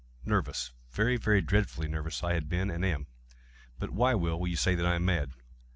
—nervous—very, 0.25 1.15
very 1.15 1.41
dreadfully 1.41 1.87
nervous 1.87 2.23
I 2.23 2.33
had 2.33 2.49
been 2.49 2.71
and 2.71 2.83
am; 2.83 3.05
but 3.77 3.91
why 3.91 4.15
will 4.15 4.47
you 4.47 4.55
say 4.55 4.73
that 4.73 4.83
I 4.87 4.95
am 4.95 5.05
mad? 5.05 5.33